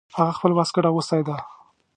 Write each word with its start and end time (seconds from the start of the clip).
هغه 0.17 0.31
خپل 0.37 0.51
واسکټ 0.53 0.83
اغوستی 0.89 1.21
ده 1.27 1.35